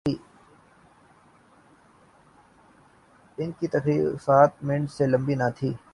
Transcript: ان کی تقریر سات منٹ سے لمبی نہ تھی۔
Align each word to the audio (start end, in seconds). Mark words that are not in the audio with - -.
ان 3.37 3.51
کی 3.51 3.67
تقریر 3.67 4.17
سات 4.25 4.63
منٹ 4.63 4.91
سے 4.91 5.07
لمبی 5.07 5.35
نہ 5.35 5.49
تھی۔ 5.55 5.73